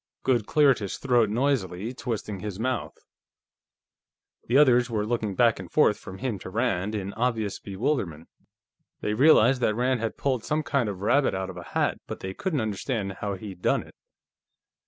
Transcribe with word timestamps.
Goode 0.23 0.47
cleared 0.47 0.79
his 0.79 0.97
throat 0.97 1.29
noisily, 1.29 1.93
twisting 1.93 2.39
his 2.39 2.59
mouth. 2.59 2.97
The 4.47 4.57
others 4.57 4.89
were 4.89 5.05
looking 5.05 5.35
back 5.35 5.59
and 5.59 5.71
forth 5.71 5.99
from 5.99 6.17
him 6.17 6.39
to 6.39 6.49
Rand, 6.49 6.95
in 6.95 7.13
obvious 7.13 7.59
bewilderment; 7.59 8.27
they 9.01 9.13
realized 9.13 9.61
that 9.61 9.75
Rand 9.75 9.99
had 9.99 10.17
pulled 10.17 10.43
some 10.43 10.63
kind 10.63 10.89
of 10.89 10.95
a 10.95 11.05
rabbit 11.05 11.35
out 11.35 11.51
of 11.51 11.57
a 11.57 11.61
hat, 11.77 11.99
but 12.07 12.21
they 12.21 12.33
couldn't 12.33 12.61
understand 12.61 13.17
how 13.21 13.35
he'd 13.35 13.61
done 13.61 13.83
it. 13.83 13.93